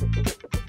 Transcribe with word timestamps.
thank 0.00 0.54
you 0.54 0.59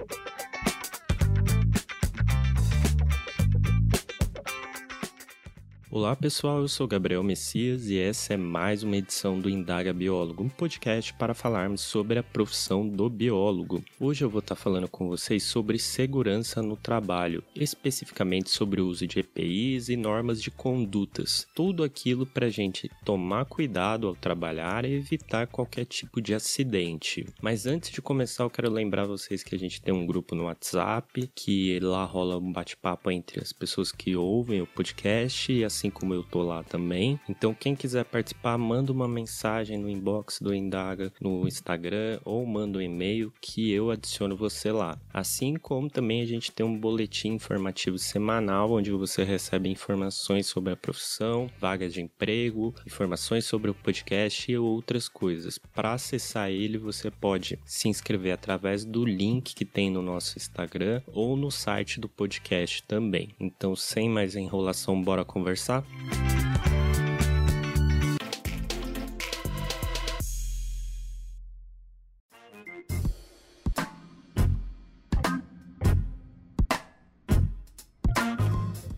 Olá 5.94 6.16
pessoal, 6.16 6.62
eu 6.62 6.70
sou 6.70 6.88
Gabriel 6.88 7.22
Messias 7.22 7.90
e 7.90 8.00
essa 8.00 8.36
é 8.36 8.38
mais 8.38 8.82
uma 8.82 8.96
edição 8.96 9.38
do 9.38 9.50
Indaga 9.50 9.92
Biólogo, 9.92 10.42
um 10.42 10.48
podcast 10.48 11.14
para 11.16 11.34
falarmos 11.34 11.82
sobre 11.82 12.18
a 12.18 12.24
profissão 12.24 12.88
do 12.88 13.10
biólogo. 13.10 13.84
Hoje 14.00 14.24
eu 14.24 14.30
vou 14.30 14.40
estar 14.40 14.56
falando 14.56 14.88
com 14.88 15.10
vocês 15.10 15.44
sobre 15.44 15.78
segurança 15.78 16.62
no 16.62 16.78
trabalho, 16.78 17.44
especificamente 17.54 18.50
sobre 18.50 18.80
o 18.80 18.88
uso 18.88 19.06
de 19.06 19.20
EPIs 19.20 19.90
e 19.90 19.98
normas 19.98 20.42
de 20.42 20.50
condutas. 20.50 21.46
Tudo 21.54 21.84
aquilo 21.84 22.26
para 22.26 22.46
a 22.46 22.50
gente 22.50 22.90
tomar 23.04 23.44
cuidado 23.44 24.08
ao 24.08 24.16
trabalhar 24.16 24.86
e 24.86 24.94
evitar 24.94 25.48
qualquer 25.48 25.84
tipo 25.84 26.22
de 26.22 26.34
acidente. 26.34 27.26
Mas 27.42 27.66
antes 27.66 27.92
de 27.92 28.02
começar, 28.02 28.46
eu 28.46 28.50
quero 28.50 28.72
lembrar 28.72 29.08
vocês 29.08 29.44
que 29.44 29.54
a 29.54 29.60
gente 29.60 29.82
tem 29.82 29.94
um 29.94 30.06
grupo 30.06 30.36
no 30.36 30.46
WhatsApp, 30.46 31.30
que 31.36 31.78
lá 31.82 32.06
rola 32.06 32.38
um 32.38 32.54
bate-papo 32.54 33.12
entre 33.12 33.42
as 33.42 33.52
pessoas 33.52 33.92
que 33.92 34.16
ouvem 34.16 34.62
o 34.62 34.68
podcast 34.68 35.52
e 35.52 35.66
as 35.66 35.81
assim 35.82 35.90
como 35.90 36.14
eu 36.14 36.22
tô 36.22 36.44
lá 36.44 36.62
também. 36.64 37.20
Então, 37.28 37.56
quem 37.56 37.76
quiser 37.76 38.06
participar, 38.06 38.56
manda 38.58 38.92
uma 38.92 39.08
mensagem 39.08 39.80
no 39.80 39.90
inbox 39.90 40.40
do 40.40 40.54
Indaga 40.54 41.12
no 41.20 41.48
Instagram 41.48 42.20
ou 42.24 42.46
manda 42.46 42.78
um 42.78 42.82
e-mail 42.82 43.34
que 43.42 43.72
eu 43.72 43.90
adiciono 43.90 44.36
você 44.36 44.72
lá. 44.72 45.00
Assim 45.12 45.56
como 45.56 45.90
também 45.90 46.22
a 46.22 46.26
gente 46.26 46.52
tem 46.52 46.64
um 46.64 46.78
boletim 46.78 47.30
informativo 47.30 47.98
semanal 47.98 48.72
onde 48.72 48.92
você 48.92 49.24
recebe 49.24 49.70
informações 49.70 50.46
sobre 50.46 50.74
a 50.74 50.78
profissão, 50.78 51.50
vagas 51.60 51.94
de 51.94 52.02
emprego, 52.02 52.76
informações 52.86 53.46
sobre 53.46 53.72
o 53.72 53.74
podcast 53.74 54.52
e 54.52 54.58
outras 54.58 55.10
coisas. 55.10 55.58
Para 55.58 55.94
acessar 55.94 56.52
ele, 56.52 56.78
você 56.78 57.10
pode 57.10 57.58
se 57.66 57.90
inscrever 57.90 58.34
através 58.34 58.86
do 58.86 59.04
link 59.04 59.56
que 59.56 59.66
tem 59.66 59.90
no 59.90 60.02
nosso 60.02 60.38
Instagram 60.38 61.02
ou 61.08 61.36
no 61.36 61.50
site 61.50 62.00
do 62.00 62.08
podcast 62.08 62.84
também. 62.84 63.30
Então, 63.40 63.76
sem 63.76 64.08
mais 64.08 64.36
enrolação, 64.36 65.02
bora 65.02 65.26
conversar 65.26 65.71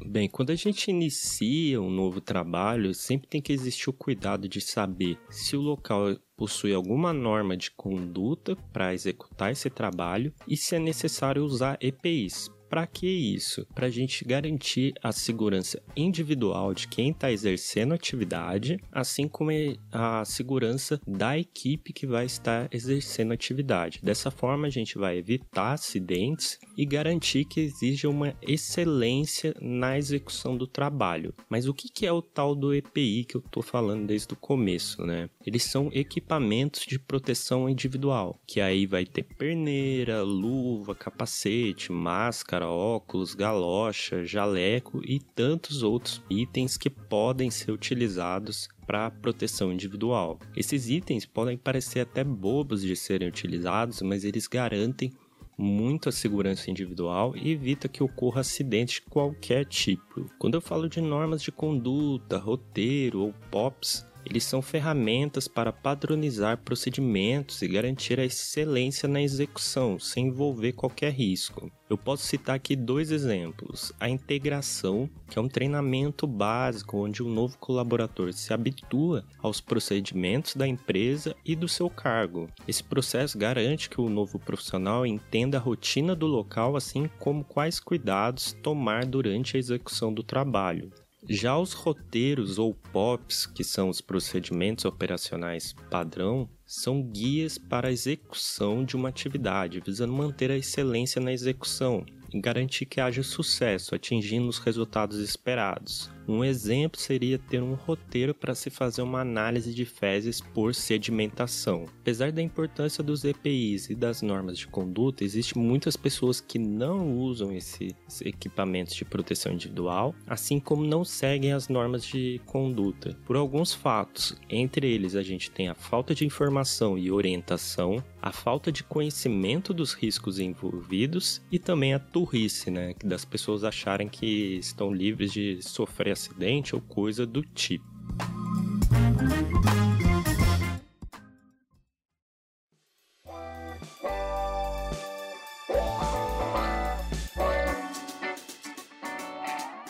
Bem, 0.05 0.29
quando 0.29 0.51
a 0.51 0.55
gente 0.55 0.89
inicia 0.89 1.81
um 1.81 1.89
novo 1.89 2.21
trabalho, 2.21 2.93
sempre 2.93 3.27
tem 3.27 3.41
que 3.41 3.51
existir 3.51 3.89
o 3.89 3.93
cuidado 3.93 4.47
de 4.47 4.61
saber 4.61 5.17
se 5.29 5.57
o 5.57 5.61
local 5.61 6.15
possui 6.37 6.71
alguma 6.71 7.11
norma 7.11 7.57
de 7.57 7.71
conduta 7.71 8.55
para 8.71 8.93
executar 8.93 9.51
esse 9.51 9.71
trabalho 9.71 10.31
e 10.47 10.55
se 10.55 10.75
é 10.75 10.79
necessário 10.79 11.43
usar 11.43 11.77
EPIs 11.81 12.47
para 12.73 12.87
que 12.87 13.05
isso? 13.05 13.67
Para 13.75 13.85
a 13.85 13.89
gente 13.91 14.25
garantir 14.25 14.95
a 15.03 15.11
segurança 15.11 15.79
individual 15.95 16.73
de 16.73 16.87
quem 16.87 17.11
está 17.11 17.31
exercendo 17.31 17.91
a 17.91 17.95
atividade, 17.95 18.79
assim 18.91 19.27
como 19.27 19.51
a 19.91 20.25
segurança 20.25 20.99
da 21.07 21.37
equipe 21.37 21.93
que 21.93 22.07
vai 22.07 22.25
estar 22.25 22.67
exercendo 22.71 23.29
a 23.29 23.35
atividade. 23.35 23.99
Dessa 24.01 24.31
forma, 24.31 24.65
a 24.65 24.71
gente 24.71 24.97
vai 24.97 25.19
evitar 25.19 25.73
acidentes 25.73 26.57
e 26.75 26.83
garantir 26.83 27.45
que 27.45 27.59
exija 27.59 28.09
uma 28.09 28.35
excelência 28.41 29.53
na 29.61 29.95
execução 29.95 30.57
do 30.57 30.65
trabalho. 30.65 31.31
Mas 31.47 31.67
o 31.67 31.75
que 31.75 32.07
é 32.07 32.11
o 32.11 32.23
tal 32.23 32.55
do 32.55 32.73
EPI 32.73 33.25
que 33.25 33.37
eu 33.37 33.43
estou 33.45 33.61
falando 33.61 34.07
desde 34.07 34.33
o 34.33 34.37
começo, 34.37 35.05
né? 35.05 35.29
Eles 35.45 35.63
são 35.63 35.89
equipamentos 35.93 36.85
de 36.85 36.97
proteção 36.97 37.69
individual, 37.69 38.39
que 38.47 38.61
aí 38.61 38.85
vai 38.85 39.05
ter 39.05 39.23
perneira, 39.23 40.21
luva, 40.21 40.95
capacete, 40.95 41.91
máscara 41.91 42.67
óculos, 42.67 43.35
galocha, 43.35 44.23
jaleco 44.23 45.01
e 45.03 45.19
tantos 45.19 45.83
outros 45.83 46.21
itens 46.29 46.77
que 46.77 46.89
podem 46.89 47.51
ser 47.51 47.71
utilizados 47.71 48.69
para 48.87 49.11
proteção 49.11 49.71
individual. 49.71 50.39
Esses 50.55 50.89
itens 50.89 51.25
podem 51.25 51.57
parecer 51.57 52.01
até 52.01 52.23
bobos 52.23 52.81
de 52.81 52.95
serem 52.95 53.27
utilizados, 53.27 54.01
mas 54.01 54.23
eles 54.23 54.47
garantem 54.47 55.11
muito 55.57 56.09
a 56.09 56.11
segurança 56.11 56.69
individual 56.69 57.35
e 57.35 57.51
evita 57.51 57.87
que 57.87 58.03
ocorra 58.03 58.41
acidente 58.41 58.95
de 58.95 59.01
qualquer 59.09 59.65
tipo. 59.65 60.29
Quando 60.39 60.55
eu 60.55 60.61
falo 60.61 60.89
de 60.89 60.99
normas 60.99 61.41
de 61.41 61.51
conduta, 61.51 62.37
roteiro 62.37 63.21
ou 63.21 63.33
POPs, 63.51 64.05
eles 64.25 64.43
são 64.43 64.61
ferramentas 64.61 65.47
para 65.47 65.71
padronizar 65.71 66.57
procedimentos 66.57 67.61
e 67.61 67.67
garantir 67.67 68.19
a 68.19 68.25
excelência 68.25 69.07
na 69.07 69.21
execução, 69.21 69.99
sem 69.99 70.27
envolver 70.27 70.73
qualquer 70.73 71.11
risco. 71.11 71.71
Eu 71.89 71.97
posso 71.97 72.25
citar 72.25 72.55
aqui 72.55 72.75
dois 72.75 73.11
exemplos. 73.11 73.93
A 73.99 74.09
integração, 74.09 75.07
que 75.29 75.37
é 75.37 75.41
um 75.41 75.47
treinamento 75.47 76.25
básico 76.25 76.97
onde 76.97 77.21
o 77.21 77.27
um 77.27 77.33
novo 77.33 77.57
colaborador 77.59 78.33
se 78.33 78.51
habitua 78.51 79.23
aos 79.39 79.61
procedimentos 79.61 80.55
da 80.55 80.67
empresa 80.67 81.35
e 81.45 81.55
do 81.55 81.67
seu 81.67 81.89
cargo. 81.89 82.49
Esse 82.67 82.83
processo 82.83 83.37
garante 83.37 83.89
que 83.89 84.01
o 84.01 84.09
novo 84.09 84.39
profissional 84.39 85.05
entenda 85.05 85.57
a 85.57 85.61
rotina 85.61 86.15
do 86.15 86.25
local, 86.25 86.75
assim 86.75 87.07
como 87.19 87.43
quais 87.43 87.79
cuidados 87.79 88.53
tomar 88.63 89.05
durante 89.05 89.55
a 89.55 89.59
execução 89.59 90.11
do 90.11 90.23
trabalho. 90.23 90.91
Já 91.29 91.57
os 91.57 91.71
roteiros 91.73 92.59
ou 92.59 92.73
POPs, 92.73 93.45
que 93.45 93.63
são 93.63 93.89
os 93.89 94.01
procedimentos 94.01 94.83
operacionais 94.83 95.73
padrão, 95.89 96.49
são 96.65 97.01
guias 97.01 97.57
para 97.57 97.87
a 97.87 97.91
execução 97.91 98.83
de 98.83 98.95
uma 98.95 99.09
atividade, 99.09 99.81
visando 99.85 100.11
manter 100.11 100.51
a 100.51 100.57
excelência 100.57 101.21
na 101.21 101.31
execução 101.31 102.05
e 102.33 102.41
garantir 102.41 102.85
que 102.85 102.99
haja 102.99 103.23
sucesso, 103.23 103.95
atingindo 103.95 104.49
os 104.49 104.59
resultados 104.59 105.17
esperados. 105.19 106.12
Um 106.27 106.43
exemplo 106.43 106.99
seria 106.99 107.37
ter 107.37 107.61
um 107.61 107.73
roteiro 107.73 108.33
para 108.33 108.55
se 108.55 108.69
fazer 108.69 109.01
uma 109.01 109.21
análise 109.21 109.73
de 109.73 109.85
fezes 109.85 110.39
por 110.39 110.73
sedimentação. 110.73 111.85
Apesar 112.01 112.31
da 112.31 112.41
importância 112.41 113.03
dos 113.03 113.25
EPIs 113.25 113.89
e 113.89 113.95
das 113.95 114.21
normas 114.21 114.57
de 114.57 114.67
conduta, 114.67 115.23
existem 115.23 115.61
muitas 115.61 115.97
pessoas 115.97 116.39
que 116.39 116.57
não 116.57 117.17
usam 117.17 117.51
esses 117.51 117.93
equipamentos 118.21 118.95
de 118.95 119.03
proteção 119.03 119.53
individual, 119.53 120.15
assim 120.25 120.59
como 120.59 120.85
não 120.85 121.03
seguem 121.03 121.51
as 121.51 121.67
normas 121.67 122.05
de 122.05 122.41
conduta. 122.45 123.17
Por 123.25 123.35
alguns 123.35 123.73
fatos, 123.73 124.37
entre 124.49 124.87
eles 124.87 125.15
a 125.15 125.23
gente 125.23 125.51
tem 125.51 125.67
a 125.67 125.75
falta 125.75 126.15
de 126.15 126.25
informação 126.25 126.97
e 126.97 127.11
orientação, 127.11 128.03
a 128.21 128.31
falta 128.31 128.71
de 128.71 128.83
conhecimento 128.83 129.73
dos 129.73 129.93
riscos 129.93 130.39
envolvidos 130.39 131.41
e 131.51 131.59
também 131.59 131.93
a 131.93 131.99
turrice, 131.99 132.71
né, 132.71 132.93
das 133.03 133.25
pessoas 133.25 133.63
acharem 133.63 134.07
que 134.07 134.57
estão 134.57 134.93
livres 134.93 135.33
de 135.33 135.61
sofrer 135.61 136.12
acidente 136.13 136.75
ou 136.75 136.81
coisa 136.81 137.25
do 137.25 137.41
tipo. 137.41 137.93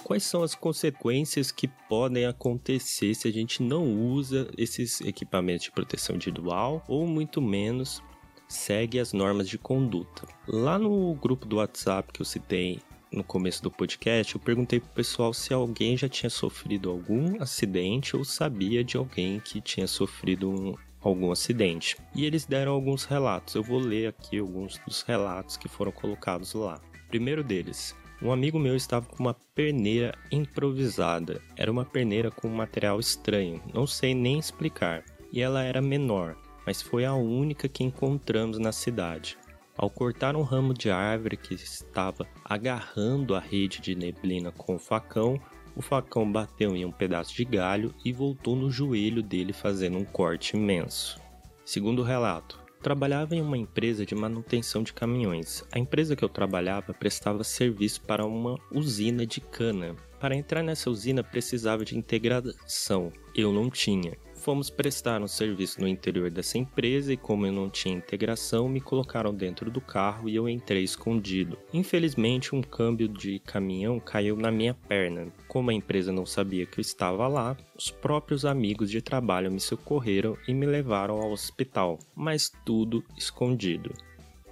Quais 0.04 0.24
são 0.24 0.44
as 0.44 0.54
consequências 0.54 1.52
que 1.52 1.68
podem 1.68 2.26
acontecer 2.26 3.16
se 3.16 3.28
a 3.28 3.32
gente 3.32 3.64
não 3.64 3.92
usa 4.12 4.48
esses 4.56 5.02
equipamentos 5.02 5.64
de 5.64 5.72
proteção 5.72 6.16
individual 6.16 6.84
ou 6.88 7.08
muito 7.08 7.42
menos 7.42 8.04
segue 8.48 9.00
as 9.00 9.12
normas 9.12 9.50
de 9.50 9.58
conduta? 9.58 10.28
Lá 10.48 10.78
no 10.78 11.16
grupo 11.16 11.48
do 11.48 11.56
WhatsApp 11.56 12.14
que 12.14 12.22
eu 12.22 12.26
citei 12.26 12.80
no 13.14 13.24
começo 13.24 13.62
do 13.62 13.70
podcast, 13.70 14.34
eu 14.34 14.42
perguntei 14.42 14.80
pro 14.80 14.90
pessoal 14.90 15.34
se 15.34 15.54
alguém 15.54 15.96
já 15.96 16.10
tinha 16.10 16.30
sofrido 16.30 16.90
algum 16.90 17.42
acidente 17.42 18.18
ou 18.18 18.26
sabia 18.26 18.84
de 18.84 18.98
alguém 18.98 19.40
que 19.40 19.62
tinha 19.62 19.88
sofrido 19.88 20.50
um, 20.50 20.76
algum 21.00 21.32
acidente. 21.32 21.96
E 22.16 22.26
eles 22.26 22.46
deram 22.46 22.72
alguns 22.72 23.06
relatos. 23.06 23.54
Eu 23.54 23.64
vou 23.64 23.80
ler 23.80 24.08
aqui 24.08 24.40
alguns 24.40 24.80
dos 24.80 25.04
relatos 25.04 25.58
que 25.58 25.70
foram 25.70 25.92
colocados 25.92 26.54
lá. 26.54 26.82
Primeiro 27.08 27.44
deles, 27.44 27.96
um 28.22 28.32
amigo 28.32 28.58
meu 28.58 28.76
estava 28.76 29.06
com 29.06 29.22
uma 29.22 29.36
perneira 29.54 30.18
improvisada. 30.32 31.40
Era 31.56 31.72
uma 31.72 31.86
perneira 31.86 32.32
com 32.32 32.48
um 32.48 32.56
material 32.56 33.00
estranho, 33.00 33.62
não 33.74 33.86
sei 33.86 34.16
nem 34.16 34.40
explicar. 34.40 35.04
E 35.32 35.42
ela 35.42 35.64
era 35.64 35.82
menor. 35.82 36.36
mas 36.66 36.82
foi 36.82 37.04
a 37.04 37.14
única 37.14 37.68
que 37.68 37.84
encontramos 37.84 38.58
na 38.58 38.72
cidade. 38.72 39.38
Ao 39.76 39.90
cortar 39.90 40.36
um 40.36 40.44
ramo 40.44 40.74
de 40.74 40.92
árvore 40.92 41.36
que 41.36 41.56
estava 41.56 42.28
agarrando 42.46 43.36
a 43.36 43.40
rede 43.40 43.82
de 43.82 43.96
neblina 43.96 44.52
com 44.52 44.76
o 44.76 44.80
facão, 44.80 45.40
o 45.76 45.82
facão 45.82 46.32
bateu 46.32 46.76
em 46.76 46.86
um 46.86 46.92
pedaço 46.92 47.36
de 47.36 47.44
galho 47.44 47.94
e 48.06 48.14
voltou 48.14 48.56
no 48.56 48.70
joelho 48.70 49.24
dele, 49.24 49.52
fazendo 49.52 49.98
um 49.98 50.06
corte 50.06 50.56
imenso. 50.56 51.20
Segundo 51.66 52.00
o 52.00 52.06
relato, 52.06 52.64
trabalhava 52.84 53.36
em 53.36 53.42
uma 53.42 53.58
empresa 53.58 54.06
de 54.06 54.14
manutenção 54.14 54.84
de 54.84 54.94
caminhões. 54.94 55.64
A 55.72 55.80
empresa 55.80 56.16
que 56.16 56.24
eu 56.24 56.30
trabalhava 56.30 56.94
prestava 56.94 57.44
serviço 57.44 58.02
para 58.02 58.26
uma 58.26 58.60
usina 58.72 59.26
de 59.26 59.42
cana. 59.42 59.96
Para 60.20 60.36
entrar 60.36 60.62
nessa 60.62 60.90
usina 60.90 61.24
precisava 61.24 61.84
de 61.84 61.98
integração. 61.98 63.12
Eu 63.34 63.52
não 63.52 63.70
tinha. 63.70 64.16
Fomos 64.44 64.70
prestar 64.70 65.22
um 65.22 65.28
serviço 65.28 65.80
no 65.80 65.88
interior 65.88 66.30
dessa 66.30 66.58
empresa 66.58 67.14
e, 67.14 67.16
como 67.16 67.46
eu 67.46 67.54
não 67.54 67.70
tinha 67.70 67.96
integração, 67.96 68.68
me 68.68 68.82
colocaram 68.82 69.34
dentro 69.34 69.72
do 69.72 69.80
carro 69.80 70.28
e 70.28 70.36
eu 70.36 70.50
entrei 70.50 70.84
escondido. 70.84 71.58
Infelizmente, 71.74 72.54
um 72.54 72.62
câmbio 72.62 73.08
de 73.08 73.40
caminhão 73.40 74.02
caiu 74.02 74.36
na 74.36 74.52
minha 74.52 74.74
perna. 74.74 75.32
Como 75.48 75.70
a 75.70 75.74
empresa 75.74 76.12
não 76.12 76.26
sabia 76.26 76.66
que 76.66 76.78
eu 76.78 76.82
estava 76.82 77.26
lá, 77.26 77.56
os 77.74 77.90
próprios 77.90 78.44
amigos 78.44 78.92
de 78.92 79.02
trabalho 79.02 79.50
me 79.50 79.62
socorreram 79.62 80.38
e 80.46 80.54
me 80.54 80.66
levaram 80.66 81.22
ao 81.22 81.32
hospital, 81.32 81.98
mas 82.14 82.52
tudo 82.66 83.02
escondido. 83.18 83.94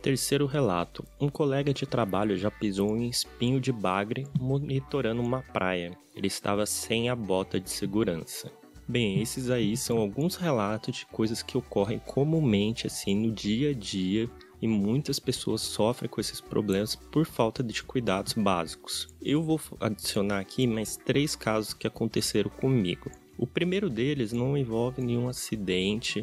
Terceiro 0.01 0.45
relato: 0.45 1.05
um 1.19 1.27
colega 1.27 1.73
de 1.73 1.85
trabalho 1.85 2.37
já 2.37 2.49
pisou 2.49 2.95
em 2.95 3.09
espinho 3.09 3.59
de 3.59 3.73
bagre 3.73 4.25
monitorando 4.39 5.21
uma 5.21 5.41
praia. 5.41 5.91
Ele 6.15 6.27
estava 6.27 6.65
sem 6.65 7.09
a 7.09 7.15
bota 7.15 7.59
de 7.59 7.69
segurança. 7.69 8.60
Bem, 8.91 9.21
esses 9.21 9.49
aí 9.49 9.77
são 9.77 9.99
alguns 9.99 10.35
relatos 10.35 10.97
de 10.97 11.05
coisas 11.05 11.41
que 11.41 11.57
ocorrem 11.57 11.97
comumente 11.97 12.87
assim 12.87 13.15
no 13.15 13.31
dia 13.31 13.69
a 13.69 13.73
dia 13.73 14.29
e 14.61 14.67
muitas 14.67 15.17
pessoas 15.17 15.61
sofrem 15.61 16.09
com 16.09 16.19
esses 16.19 16.41
problemas 16.41 16.93
por 16.93 17.25
falta 17.25 17.63
de 17.63 17.81
cuidados 17.83 18.33
básicos. 18.33 19.07
Eu 19.21 19.41
vou 19.41 19.61
adicionar 19.79 20.41
aqui 20.41 20.67
mais 20.67 20.97
três 20.97 21.37
casos 21.37 21.73
que 21.73 21.87
aconteceram 21.87 22.49
comigo. 22.49 23.09
O 23.37 23.47
primeiro 23.47 23.89
deles 23.89 24.33
não 24.33 24.57
envolve 24.57 25.01
nenhum 25.01 25.29
acidente 25.29 26.21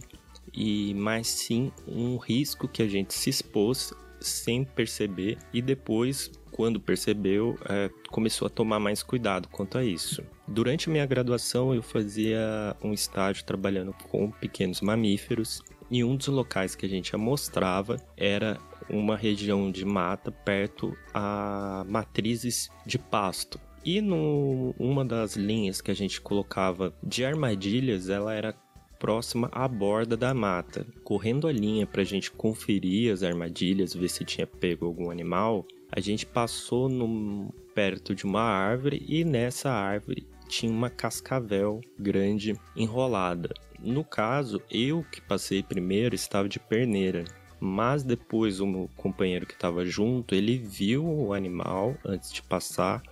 e 0.52 0.92
mais 0.92 1.26
sim 1.26 1.72
um 1.86 2.18
risco 2.18 2.68
que 2.68 2.82
a 2.82 2.86
gente 2.86 3.14
se 3.14 3.30
expôs 3.30 3.94
sem 4.20 4.62
perceber 4.62 5.38
e 5.54 5.62
depois, 5.62 6.30
quando 6.50 6.78
percebeu, 6.78 7.58
é, 7.66 7.88
começou 8.10 8.44
a 8.44 8.50
tomar 8.50 8.78
mais 8.78 9.02
cuidado 9.02 9.48
quanto 9.48 9.78
a 9.78 9.84
isso. 9.84 10.22
Durante 10.48 10.88
minha 10.88 11.04
graduação, 11.04 11.74
eu 11.74 11.82
fazia 11.82 12.74
um 12.82 12.94
estágio 12.94 13.44
trabalhando 13.44 13.92
com 14.10 14.30
pequenos 14.30 14.80
mamíferos 14.80 15.62
e 15.90 16.02
um 16.02 16.16
dos 16.16 16.28
locais 16.28 16.74
que 16.74 16.86
a 16.86 16.88
gente 16.88 17.14
mostrava 17.16 17.96
era 18.16 18.58
uma 18.88 19.14
região 19.14 19.70
de 19.70 19.84
mata 19.84 20.32
perto 20.32 20.96
a 21.12 21.84
matrizes 21.86 22.70
de 22.86 22.98
pasto. 22.98 23.60
E 23.84 24.00
no, 24.00 24.74
uma 24.78 25.04
das 25.04 25.36
linhas 25.36 25.82
que 25.82 25.90
a 25.90 25.94
gente 25.94 26.18
colocava 26.18 26.94
de 27.02 27.26
armadilhas, 27.26 28.08
ela 28.08 28.32
era 28.32 28.54
próxima 28.98 29.50
à 29.52 29.68
borda 29.68 30.16
da 30.16 30.32
mata. 30.32 30.86
Correndo 31.04 31.46
a 31.46 31.52
linha 31.52 31.86
para 31.86 32.00
a 32.02 32.06
gente 32.06 32.30
conferir 32.30 33.12
as 33.12 33.22
armadilhas, 33.22 33.94
ver 33.94 34.08
se 34.08 34.24
tinha 34.24 34.46
pego 34.46 34.86
algum 34.86 35.10
animal, 35.10 35.66
a 35.92 36.00
gente 36.00 36.26
passou 36.26 36.90
perto 37.74 38.14
de 38.14 38.24
uma 38.24 38.42
árvore 38.42 39.04
e 39.06 39.24
nessa 39.24 39.70
árvore 39.70 40.26
tinha 40.48 40.72
uma 40.72 40.90
cascavel 40.90 41.80
grande 41.98 42.58
enrolada. 42.74 43.54
No 43.78 44.02
caso, 44.02 44.60
eu 44.70 45.04
que 45.12 45.20
passei 45.20 45.62
primeiro 45.62 46.14
estava 46.14 46.48
de 46.48 46.58
perneira, 46.58 47.24
mas 47.60 48.02
depois 48.02 48.58
o 48.60 48.66
meu 48.66 48.90
companheiro 48.96 49.46
que 49.46 49.54
estava 49.54 49.84
junto, 49.84 50.34
ele 50.34 50.58
viu 50.58 51.04
o 51.06 51.32
animal 51.32 51.96
antes 52.04 52.32
de 52.32 52.42
passar, 52.42 53.02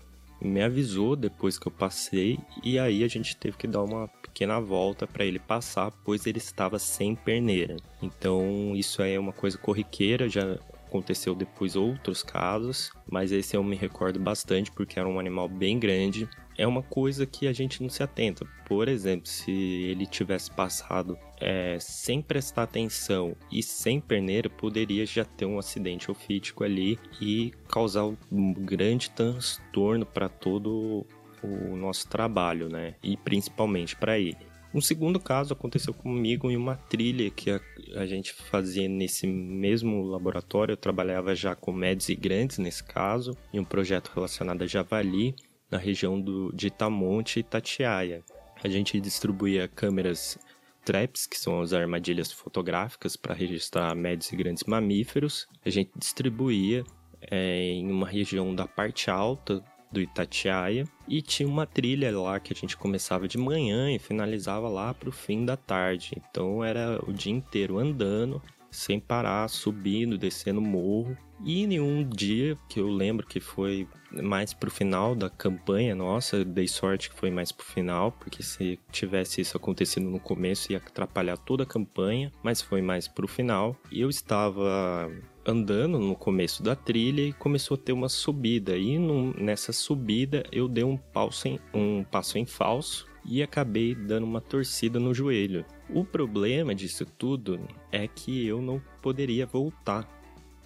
me 0.41 0.63
avisou 0.63 1.17
depois 1.17 1.59
que 1.59 1.67
eu 1.67 1.73
passei 1.73 2.39
e 2.63 2.79
aí 2.79 3.05
a 3.05 3.09
gente 3.09 3.37
teve 3.37 3.57
que 3.57 3.67
dar 3.67 3.83
uma 3.83 4.09
pequena 4.09 4.61
volta 4.61 5.07
para 5.07 5.25
ele 5.25 5.39
passar, 5.39 5.91
pois 6.05 6.27
ele 6.27 6.39
estava 6.39 6.79
sem 6.79 7.15
perneira. 7.15 7.77
Então 8.03 8.75
isso 8.75 9.03
aí 9.03 9.15
é 9.15 9.21
uma 9.21 9.33
coisa 9.33 9.57
corriqueira, 9.57 10.29
já 10.29 10.59
aconteceu 10.87 11.35
depois 11.35 11.75
outros 11.77 12.23
casos, 12.23 12.91
mas 13.11 13.33
esse 13.33 13.57
eu 13.57 13.65
me 13.65 13.77
recordo 13.77 14.19
bastante 14.19 14.71
porque 14.71 14.99
era 14.99 15.09
um 15.09 15.19
animal 15.19 15.49
bem 15.49 15.79
grande. 15.79 16.29
É 16.59 16.67
uma 16.67 16.83
coisa 16.83 17.27
que 17.27 17.47
a 17.47 17.53
gente 17.53 17.83
não 17.83 17.91
se 17.91 18.03
atenta. 18.03 18.47
Por 18.67 18.89
exemplo, 18.89 19.29
se 19.29 19.51
ele 19.51 20.07
tivesse 20.07 20.51
passado 20.51 21.19
é, 21.41 21.77
sem 21.79 22.23
prestar 22.23 22.65
atenção 22.65 23.37
e 23.53 23.63
sem 23.63 24.01
perneira, 24.01 24.49
poderia 24.49 25.05
já 25.05 25.25
ter 25.25 25.45
um 25.45 25.59
acidente 25.59 26.11
ofítico 26.11 26.65
ali 26.65 26.99
e 27.21 27.53
causar 27.69 28.05
um 28.05 28.55
grande 28.55 29.11
transtorno 29.11 30.07
para 30.07 30.29
todo 30.29 31.07
o 31.43 31.77
nosso 31.77 32.09
trabalho, 32.09 32.69
né? 32.69 32.95
E 33.03 33.17
principalmente 33.17 33.95
para 33.95 34.19
ele. 34.19 34.39
Um 34.75 34.81
segundo 34.81 35.19
caso 35.19 35.55
aconteceu 35.55 35.95
comigo 35.95 36.51
em 36.51 36.57
uma 36.57 36.77
trilha 36.77 37.31
que 37.31 37.51
a, 37.51 37.61
a, 37.95 38.05
gente 38.05 38.35
fazia 38.35 38.87
nesse 38.87 39.27
mesmo 39.27 40.03
laboratório. 40.03 40.73
Eu 40.73 40.77
trabalhava 40.77 41.35
já 41.35 41.55
com 41.55 41.73
médios 41.73 42.11
e 42.11 42.15
grandes 42.15 42.59
nesse 42.59 42.85
caso, 42.85 43.35
em 43.55 43.59
um 43.59 43.65
projeto 43.65 44.11
relacionado 44.15 44.63
a 44.63 44.67
javali, 44.67 45.35
na 45.71 45.79
região 45.79 46.21
do, 46.21 46.53
de 46.53 46.69
Itamonte 46.69 47.39
e 47.39 47.41
Itatiaia. 47.41 48.25
A 48.63 48.69
gente 48.69 49.01
distribuía 49.01 49.69
câmeras 49.69 50.39
traps, 50.85 51.27
que 51.27 51.39
são 51.39 51.61
as 51.61 51.73
armadilhas 51.73 52.31
fotográficas 52.31 53.17
para 53.17 53.35
registrar 53.35 53.95
médios 53.95 54.33
e 54.33 54.37
grandes 54.37 54.65
mamíferos. 54.65 55.49
A 55.65 55.71
gente 55.71 55.91
distribuía 55.97 56.85
é, 57.21 57.71
em 57.73 57.91
uma 57.91 58.07
região 58.07 58.55
da 58.55 58.67
parte 58.67 59.11
alta 59.11 59.63
do 59.91 60.01
Itatiaia 60.01 60.85
e 61.09 61.23
tinha 61.23 61.49
uma 61.49 61.67
trilha 61.67 62.17
lá 62.17 62.39
que 62.39 62.53
a 62.53 62.57
gente 62.57 62.77
começava 62.77 63.27
de 63.27 63.39
manhã 63.39 63.91
e 63.91 63.99
finalizava 63.99 64.69
lá 64.69 64.93
para 64.95 65.09
o 65.09 65.13
fim 65.13 65.45
da 65.45 65.57
tarde. 65.57 66.13
Então 66.17 66.63
era 66.63 67.01
o 67.07 67.13
dia 67.13 67.33
inteiro 67.33 67.79
andando, 67.79 68.43
sem 68.71 69.01
parar, 69.01 69.49
subindo, 69.49 70.19
descendo 70.19 70.61
morro. 70.61 71.17
E 71.45 71.63
em 71.63 71.81
um 71.81 72.09
dia 72.09 72.57
que 72.69 72.81
eu 72.81 72.89
lembro 72.89 73.27
que 73.27 73.41
foi 73.41 73.87
mais 74.11 74.55
pro 74.55 74.71
final 74.71 75.15
da 75.15 75.29
campanha 75.29 75.95
nossa, 75.95 76.45
dei 76.45 76.67
sorte 76.67 77.11
que 77.11 77.17
foi 77.17 77.31
mais 77.31 77.53
pro 77.53 77.67
final, 77.67 78.13
porque 78.13 78.43
se 78.43 78.79
tivesse 78.91 79.41
isso 79.41 79.57
acontecendo 79.57 80.09
no 80.09 80.21
começo 80.21 80.73
ia 80.73 80.79
atrapalhar 80.79 81.37
toda 81.37 81.65
a 81.65 81.67
campanha, 81.67 82.33
mas 82.43 82.63
foi 82.63 82.81
mais 82.81 83.07
pro 83.07 83.29
final. 83.29 83.77
E 83.91 84.01
eu 84.01 84.09
estava 84.09 85.11
andando 85.47 85.99
no 85.99 86.17
começo 86.17 86.63
da 86.63 86.75
trilha 86.75 87.23
e 87.23 87.33
começou 87.33 87.77
a 87.77 87.79
ter 87.79 87.93
uma 87.93 88.09
subida. 88.09 88.77
E 88.77 88.99
num, 88.99 89.33
nessa 89.33 89.73
subida 89.73 90.45
eu 90.51 90.69
dei 90.69 90.85
um 90.85 90.99
em, 91.45 91.61
um 91.73 92.05
passo 92.05 92.39
em 92.39 92.47
falso 92.47 93.07
e 93.25 93.43
acabei 93.43 93.95
dando 93.95 94.25
uma 94.25 94.41
torcida 94.41 94.99
no 94.99 95.13
joelho. 95.13 95.65
O 95.91 96.05
problema 96.05 96.75
disso 96.75 97.05
tudo 97.05 97.61
é 97.93 98.07
que 98.07 98.47
eu 98.47 98.63
não 98.63 98.81
poderia 99.03 99.47
voltar 99.47 100.16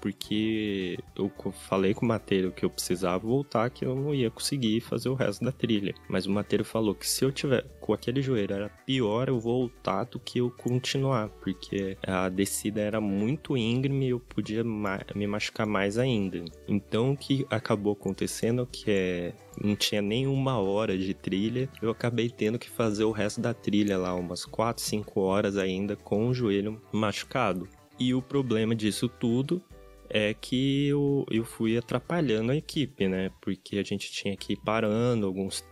porque 0.00 0.98
eu 1.16 1.30
falei 1.52 1.94
com 1.94 2.04
o 2.04 2.08
Mateiro 2.08 2.52
que 2.52 2.64
eu 2.64 2.70
precisava 2.70 3.18
voltar, 3.18 3.70
que 3.70 3.84
eu 3.84 3.94
não 3.94 4.14
ia 4.14 4.30
conseguir 4.30 4.80
fazer 4.80 5.08
o 5.08 5.14
resto 5.14 5.44
da 5.44 5.52
trilha. 5.52 5.94
Mas 6.08 6.26
o 6.26 6.30
Mateiro 6.30 6.64
falou 6.64 6.94
que 6.94 7.08
se 7.08 7.24
eu 7.24 7.30
tiver 7.30 7.64
com 7.80 7.92
aquele 7.92 8.22
joelho 8.22 8.54
era 8.54 8.68
pior 8.86 9.28
eu 9.28 9.38
voltar 9.38 10.04
do 10.04 10.18
que 10.18 10.38
eu 10.38 10.50
continuar, 10.50 11.28
porque 11.28 11.96
a 12.06 12.28
descida 12.28 12.80
era 12.80 13.00
muito 13.00 13.56
íngreme 13.56 14.06
e 14.06 14.10
eu 14.10 14.20
podia 14.20 14.64
me 14.64 15.26
machucar 15.26 15.66
mais 15.66 15.98
ainda. 15.98 16.44
Então 16.66 17.12
o 17.12 17.16
que 17.16 17.46
acabou 17.50 17.92
acontecendo 17.92 18.66
que 18.70 18.90
é 18.90 19.34
não 19.62 19.76
tinha 19.76 20.00
nem 20.00 20.26
uma 20.26 20.58
hora 20.58 20.96
de 20.96 21.12
trilha, 21.12 21.68
eu 21.82 21.90
acabei 21.90 22.30
tendo 22.30 22.58
que 22.58 22.70
fazer 22.70 23.04
o 23.04 23.10
resto 23.10 23.40
da 23.40 23.52
trilha 23.52 23.98
lá, 23.98 24.14
umas 24.14 24.44
4, 24.44 24.82
5 24.82 25.20
horas 25.20 25.56
ainda 25.56 25.96
com 25.96 26.28
o 26.28 26.34
joelho 26.34 26.80
machucado. 26.92 27.68
E 27.98 28.14
o 28.14 28.22
problema 28.22 28.74
disso 28.74 29.08
tudo 29.08 29.62
é 30.10 30.34
que 30.34 30.88
eu, 30.88 31.24
eu 31.30 31.44
fui 31.44 31.78
atrapalhando 31.78 32.52
a 32.52 32.56
equipe, 32.56 33.08
né? 33.08 33.30
Porque 33.40 33.78
a 33.78 33.82
gente 33.82 34.10
tinha 34.10 34.36
que 34.36 34.54
ir 34.54 34.56
parando 34.56 35.26
alguns 35.26 35.64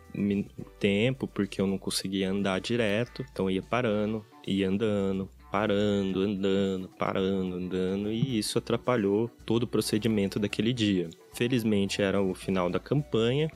tempo, 0.78 1.26
porque 1.26 1.60
eu 1.60 1.66
não 1.66 1.78
conseguia 1.78 2.30
andar 2.30 2.60
direto, 2.60 3.24
então 3.30 3.50
ia 3.50 3.62
parando, 3.62 4.24
ia 4.46 4.68
andando, 4.68 5.28
parando, 5.50 6.22
andando, 6.22 6.88
parando, 6.98 7.56
andando, 7.56 8.10
e 8.10 8.38
isso 8.38 8.58
atrapalhou 8.58 9.30
todo 9.44 9.64
o 9.64 9.66
procedimento 9.66 10.38
daquele 10.38 10.72
dia. 10.72 11.10
Felizmente 11.34 12.02
era 12.02 12.20
o 12.20 12.34
final 12.34 12.68
da 12.68 12.80
campanha 12.80 13.50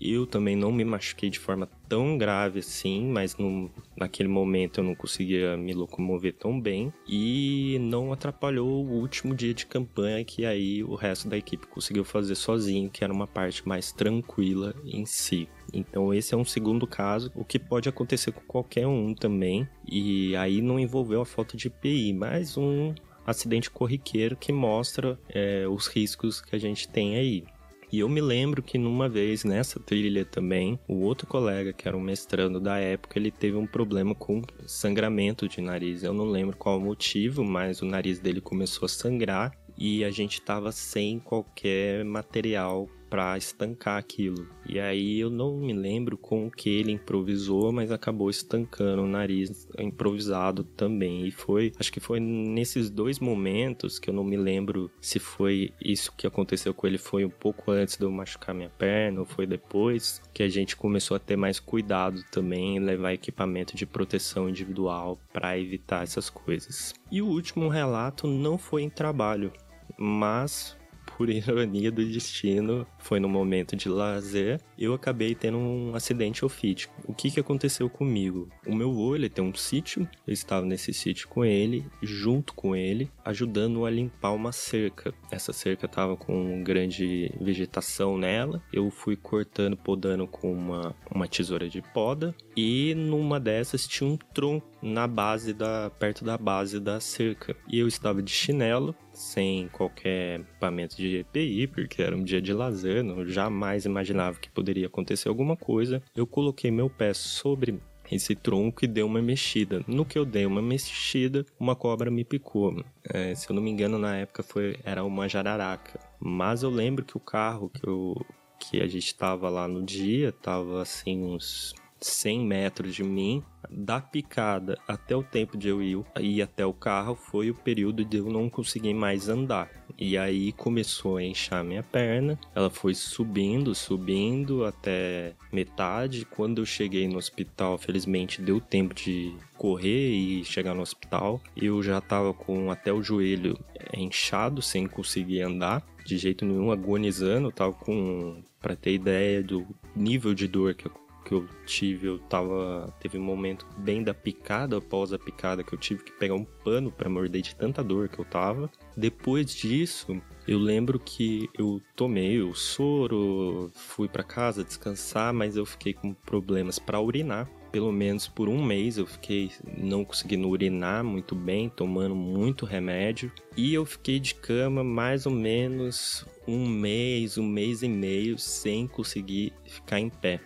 Eu 0.00 0.26
também 0.26 0.56
não 0.56 0.72
me 0.72 0.84
machuquei 0.84 1.30
de 1.30 1.38
forma 1.38 1.68
tão 1.92 2.16
grave 2.16 2.60
assim, 2.60 3.04
mas 3.04 3.36
no, 3.36 3.70
naquele 3.94 4.26
momento 4.26 4.80
eu 4.80 4.84
não 4.84 4.94
conseguia 4.94 5.58
me 5.58 5.74
locomover 5.74 6.32
tão 6.32 6.58
bem 6.58 6.90
e 7.06 7.76
não 7.82 8.14
atrapalhou 8.14 8.86
o 8.86 8.92
último 8.92 9.34
dia 9.34 9.52
de 9.52 9.66
campanha 9.66 10.24
que 10.24 10.46
aí 10.46 10.82
o 10.82 10.94
resto 10.94 11.28
da 11.28 11.36
equipe 11.36 11.66
conseguiu 11.66 12.02
fazer 12.02 12.34
sozinho, 12.34 12.88
que 12.88 13.04
era 13.04 13.12
uma 13.12 13.26
parte 13.26 13.68
mais 13.68 13.92
tranquila 13.92 14.74
em 14.86 15.04
si. 15.04 15.46
Então 15.70 16.14
esse 16.14 16.32
é 16.32 16.36
um 16.36 16.46
segundo 16.46 16.86
caso, 16.86 17.30
o 17.34 17.44
que 17.44 17.58
pode 17.58 17.90
acontecer 17.90 18.32
com 18.32 18.40
qualquer 18.40 18.86
um 18.86 19.14
também, 19.14 19.68
e 19.86 20.34
aí 20.36 20.62
não 20.62 20.80
envolveu 20.80 21.20
a 21.20 21.26
falta 21.26 21.58
de 21.58 21.66
EPI, 21.66 22.14
mas 22.14 22.56
um 22.56 22.94
acidente 23.26 23.70
corriqueiro 23.70 24.34
que 24.34 24.50
mostra 24.50 25.20
é, 25.28 25.68
os 25.68 25.88
riscos 25.88 26.40
que 26.40 26.56
a 26.56 26.58
gente 26.58 26.88
tem 26.88 27.16
aí. 27.16 27.44
E 27.92 27.98
eu 27.98 28.08
me 28.08 28.22
lembro 28.22 28.62
que 28.62 28.78
numa 28.78 29.06
vez 29.06 29.44
nessa 29.44 29.78
trilha 29.78 30.24
também, 30.24 30.80
o 30.88 31.02
outro 31.02 31.26
colega, 31.26 31.74
que 31.74 31.86
era 31.86 31.94
um 31.94 32.00
mestrando 32.00 32.58
da 32.58 32.78
época, 32.78 33.18
ele 33.18 33.30
teve 33.30 33.54
um 33.54 33.66
problema 33.66 34.14
com 34.14 34.40
sangramento 34.66 35.46
de 35.46 35.60
nariz. 35.60 36.02
Eu 36.02 36.14
não 36.14 36.24
lembro 36.24 36.56
qual 36.56 36.78
o 36.78 36.80
motivo, 36.80 37.44
mas 37.44 37.82
o 37.82 37.84
nariz 37.84 38.18
dele 38.18 38.40
começou 38.40 38.86
a 38.86 38.88
sangrar 38.88 39.52
e 39.76 40.02
a 40.04 40.10
gente 40.10 40.34
estava 40.34 40.72
sem 40.72 41.18
qualquer 41.18 42.02
material 42.02 42.88
para 43.12 43.36
estancar 43.36 43.98
aquilo. 43.98 44.48
E 44.66 44.80
aí 44.80 45.20
eu 45.20 45.28
não 45.28 45.58
me 45.58 45.74
lembro 45.74 46.16
com 46.16 46.46
o 46.46 46.50
que 46.50 46.70
ele 46.70 46.92
improvisou, 46.92 47.70
mas 47.70 47.92
acabou 47.92 48.30
estancando 48.30 49.02
o 49.02 49.06
nariz 49.06 49.68
improvisado 49.78 50.64
também. 50.64 51.26
E 51.26 51.30
foi, 51.30 51.74
acho 51.78 51.92
que 51.92 52.00
foi 52.00 52.18
nesses 52.18 52.88
dois 52.88 53.20
momentos 53.20 53.98
que 53.98 54.08
eu 54.08 54.14
não 54.14 54.24
me 54.24 54.38
lembro 54.38 54.90
se 54.98 55.18
foi 55.18 55.74
isso 55.78 56.10
que 56.16 56.26
aconteceu 56.26 56.72
com 56.72 56.86
ele 56.86 56.96
foi 56.96 57.22
um 57.22 57.30
pouco 57.30 57.70
antes 57.70 57.98
de 57.98 58.04
eu 58.04 58.10
machucar 58.10 58.54
minha 58.54 58.70
perna 58.70 59.20
ou 59.20 59.26
foi 59.26 59.46
depois 59.46 60.22
que 60.32 60.42
a 60.42 60.48
gente 60.48 60.74
começou 60.74 61.14
a 61.14 61.20
ter 61.20 61.36
mais 61.36 61.60
cuidado 61.60 62.24
também, 62.30 62.78
levar 62.78 63.12
equipamento 63.12 63.76
de 63.76 63.84
proteção 63.84 64.48
individual 64.48 65.20
para 65.34 65.58
evitar 65.58 66.02
essas 66.02 66.30
coisas. 66.30 66.94
E 67.10 67.20
o 67.20 67.26
último 67.26 67.68
relato 67.68 68.26
não 68.26 68.56
foi 68.56 68.80
em 68.80 68.88
trabalho, 68.88 69.52
mas 69.98 70.80
por 71.16 71.28
ironia 71.30 71.90
do 71.90 72.04
destino, 72.04 72.86
foi 72.98 73.20
no 73.20 73.28
momento 73.28 73.76
de 73.76 73.88
lazer, 73.88 74.60
eu 74.78 74.94
acabei 74.94 75.34
tendo 75.34 75.58
um 75.58 75.94
acidente 75.94 76.44
ofídico. 76.44 76.94
O 77.06 77.14
que 77.14 77.30
que 77.30 77.40
aconteceu 77.40 77.88
comigo? 77.88 78.48
O 78.66 78.74
meu 78.74 78.90
avô, 78.90 79.14
ele 79.16 79.28
tem 79.28 79.44
um 79.44 79.54
sítio, 79.54 80.08
eu 80.26 80.32
estava 80.32 80.64
nesse 80.66 80.92
sítio 80.92 81.28
com 81.28 81.44
ele, 81.44 81.84
junto 82.02 82.54
com 82.54 82.76
ele, 82.76 83.10
ajudando 83.24 83.84
a 83.84 83.90
limpar 83.90 84.32
uma 84.32 84.52
cerca. 84.52 85.12
Essa 85.30 85.52
cerca 85.52 85.86
estava 85.86 86.16
com 86.16 86.62
grande 86.62 87.32
vegetação 87.40 88.16
nela, 88.16 88.62
eu 88.72 88.90
fui 88.90 89.16
cortando, 89.16 89.76
podando 89.76 90.26
com 90.26 90.52
uma, 90.52 90.94
uma 91.10 91.26
tesoura 91.26 91.68
de 91.68 91.82
poda, 91.82 92.34
e 92.56 92.94
numa 92.94 93.40
dessas 93.40 93.86
tinha 93.86 94.08
um 94.08 94.16
tronco 94.16 94.66
na 94.82 95.06
base 95.06 95.52
da 95.52 95.90
perto 95.90 96.24
da 96.24 96.36
base 96.36 96.80
da 96.80 97.00
cerca. 97.00 97.56
E 97.68 97.78
eu 97.78 97.86
estava 97.86 98.22
de 98.22 98.30
chinelo, 98.30 98.94
sem 99.12 99.68
qualquer 99.68 100.40
equipamento 100.40 100.96
de 100.96 101.18
EPI, 101.18 101.66
porque 101.66 102.02
era 102.02 102.16
um 102.16 102.22
dia 102.22 102.40
de 102.40 102.52
lazer, 102.52 103.02
não 103.02 103.24
jamais 103.26 103.84
imaginava 103.84 104.38
que 104.38 104.50
poderia 104.50 104.86
acontecer 104.86 105.28
alguma 105.28 105.56
coisa. 105.56 106.02
Eu 106.14 106.26
coloquei 106.26 106.70
meu 106.70 106.88
pé 106.88 107.12
sobre 107.12 107.80
esse 108.10 108.34
tronco 108.34 108.84
e 108.84 108.88
deu 108.88 109.06
uma 109.06 109.22
mexida. 109.22 109.82
No 109.86 110.04
que 110.04 110.18
eu 110.18 110.24
dei 110.24 110.44
uma 110.44 110.60
mexida, 110.60 111.44
uma 111.58 111.74
cobra 111.74 112.10
me 112.10 112.24
picou. 112.24 112.84
É, 113.04 113.34
se 113.34 113.48
eu 113.48 113.54
não 113.54 113.62
me 113.62 113.70
engano, 113.70 113.98
na 113.98 114.16
época 114.16 114.42
foi 114.42 114.76
era 114.84 115.04
uma 115.04 115.28
jararaca. 115.28 115.98
Mas 116.20 116.62
eu 116.62 116.70
lembro 116.70 117.04
que 117.04 117.16
o 117.16 117.20
carro 117.20 117.68
que 117.68 117.86
eu 117.86 118.14
que 118.58 118.80
a 118.80 118.86
gente 118.86 119.06
estava 119.06 119.50
lá 119.50 119.66
no 119.66 119.82
dia, 119.82 120.30
tava 120.30 120.80
assim 120.80 121.24
uns 121.24 121.74
100 122.02 122.40
metros 122.40 122.94
de 122.94 123.02
mim, 123.02 123.42
da 123.70 124.00
picada 124.00 124.78
até 124.86 125.16
o 125.16 125.22
tempo 125.22 125.56
de 125.56 125.68
eu 125.68 125.82
ir, 125.82 125.98
ir 126.20 126.42
até 126.42 126.64
o 126.66 126.72
carro 126.72 127.14
foi 127.14 127.50
o 127.50 127.54
período 127.54 128.04
de 128.04 128.18
eu 128.18 128.26
não 128.26 128.50
conseguir 128.50 128.94
mais 128.94 129.28
andar. 129.28 129.70
E 129.98 130.16
aí 130.16 130.52
começou 130.52 131.16
a 131.16 131.22
inchar 131.22 131.62
minha 131.62 131.82
perna, 131.82 132.38
ela 132.54 132.70
foi 132.70 132.94
subindo, 132.94 133.74
subindo 133.74 134.64
até 134.64 135.34
metade. 135.52 136.24
Quando 136.24 136.62
eu 136.62 136.66
cheguei 136.66 137.06
no 137.06 137.18
hospital, 137.18 137.78
felizmente 137.78 138.42
deu 138.42 138.60
tempo 138.60 138.94
de 138.94 139.34
correr 139.56 140.10
e 140.10 140.44
chegar 140.44 140.74
no 140.74 140.82
hospital. 140.82 141.40
Eu 141.56 141.82
já 141.82 142.00
tava 142.00 142.32
com 142.32 142.70
até 142.70 142.92
o 142.92 143.02
joelho 143.02 143.58
inchado, 143.94 144.62
sem 144.62 144.86
conseguir 144.86 145.42
andar 145.42 145.86
de 146.04 146.18
jeito 146.18 146.44
nenhum, 146.44 146.72
agonizando. 146.72 147.52
tava 147.52 147.72
com, 147.72 148.42
para 148.60 148.74
ter 148.74 148.94
ideia 148.94 149.42
do 149.42 149.66
nível 149.94 150.34
de 150.34 150.48
dor 150.48 150.74
que 150.74 150.86
eu 150.86 151.01
que 151.22 151.32
eu 151.32 151.46
tive, 151.64 152.06
eu 152.06 152.18
tava. 152.18 152.92
Teve 153.00 153.18
um 153.18 153.22
momento 153.22 153.66
bem 153.78 154.02
da 154.02 154.12
picada, 154.12 154.78
após 154.78 155.12
a 155.12 155.18
picada, 155.18 155.62
que 155.62 155.72
eu 155.72 155.78
tive 155.78 156.04
que 156.04 156.12
pegar 156.12 156.34
um 156.34 156.44
pano 156.44 156.90
para 156.90 157.08
morder 157.08 157.42
de 157.42 157.54
tanta 157.54 157.82
dor 157.82 158.08
que 158.08 158.18
eu 158.18 158.24
tava. 158.24 158.70
Depois 158.96 159.54
disso, 159.54 160.20
eu 160.46 160.58
lembro 160.58 160.98
que 160.98 161.48
eu 161.56 161.80
tomei 161.94 162.40
o 162.40 162.54
soro, 162.54 163.70
fui 163.74 164.08
para 164.08 164.24
casa 164.24 164.64
descansar, 164.64 165.32
mas 165.32 165.56
eu 165.56 165.64
fiquei 165.64 165.94
com 165.94 166.12
problemas 166.12 166.78
para 166.78 167.00
urinar. 167.00 167.48
Pelo 167.70 167.90
menos 167.90 168.28
por 168.28 168.50
um 168.50 168.62
mês 168.62 168.98
eu 168.98 169.06
fiquei 169.06 169.50
não 169.78 170.04
conseguindo 170.04 170.46
urinar 170.46 171.02
muito 171.02 171.34
bem, 171.34 171.70
tomando 171.70 172.14
muito 172.14 172.66
remédio. 172.66 173.32
E 173.56 173.72
eu 173.72 173.86
fiquei 173.86 174.20
de 174.20 174.34
cama 174.34 174.84
mais 174.84 175.24
ou 175.24 175.32
menos 175.32 176.26
um 176.46 176.68
mês, 176.68 177.38
um 177.38 177.46
mês 177.46 177.82
e 177.82 177.88
meio 177.88 178.38
sem 178.38 178.86
conseguir 178.86 179.54
ficar 179.64 180.00
em 180.00 180.10
pé. 180.10 180.38